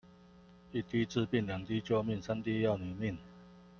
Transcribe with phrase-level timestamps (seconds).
[0.71, 3.15] 一滴治病，兩滴救命，三滴要你命